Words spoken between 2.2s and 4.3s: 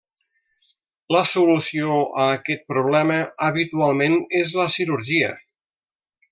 a aquest problema habitualment